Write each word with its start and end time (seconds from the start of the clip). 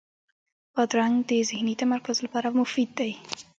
بادرنګ 0.73 1.15
د 1.29 1.31
ذهني 1.49 1.73
تمرکز 1.81 2.17
لپاره 2.25 2.49
مفید 2.59 2.89
دی. 2.99 3.11